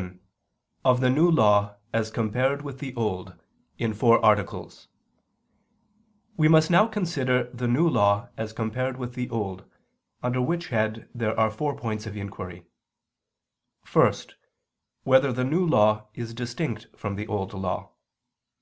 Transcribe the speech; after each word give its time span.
________________________QUESTION 0.02 0.20
107 0.84 0.88
OF 0.90 1.00
THE 1.02 1.10
NEW 1.20 1.30
LAW 1.30 1.74
AS 1.92 2.10
COMPARED 2.10 2.62
WITH 2.62 2.78
THE 2.78 2.94
OLD 2.94 3.34
(In 3.76 3.92
Four 3.92 4.24
Articles) 4.24 4.88
We 6.38 6.48
must 6.48 6.70
now 6.70 6.86
consider 6.86 7.50
the 7.52 7.68
New 7.68 7.86
Law 7.86 8.28
as 8.38 8.54
compared 8.54 8.96
with 8.96 9.12
the 9.12 9.28
Old: 9.28 9.66
under 10.22 10.40
which 10.40 10.68
head 10.68 11.06
there 11.14 11.38
are 11.38 11.50
four 11.50 11.76
points 11.76 12.06
of 12.06 12.16
inquiry: 12.16 12.64
(1) 13.92 14.10
Whether 15.04 15.34
the 15.34 15.44
New 15.44 15.66
Law 15.66 16.06
is 16.14 16.32
distinct 16.32 16.86
from 16.96 17.16
the 17.16 17.26
Old 17.26 17.52
Law? 17.52 17.90